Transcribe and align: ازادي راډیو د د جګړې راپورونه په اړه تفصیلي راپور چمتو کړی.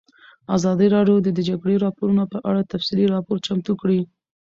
ازادي 0.57 0.87
راډیو 0.95 1.17
د 1.25 1.27
د 1.37 1.39
جګړې 1.49 1.75
راپورونه 1.85 2.23
په 2.33 2.37
اړه 2.49 2.61
تفصیلي 2.73 3.05
راپور 3.15 3.37
چمتو 3.45 3.73
کړی. 3.81 3.99